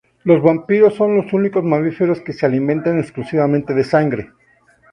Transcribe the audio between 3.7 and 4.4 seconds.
de sangre.